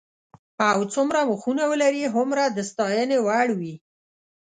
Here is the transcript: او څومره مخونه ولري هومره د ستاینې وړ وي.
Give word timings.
او 0.71 0.79
څومره 0.93 1.19
مخونه 1.31 1.63
ولري 1.71 2.03
هومره 2.15 2.43
د 2.49 2.59
ستاینې 2.69 3.17
وړ 3.25 3.47
وي. 3.59 3.75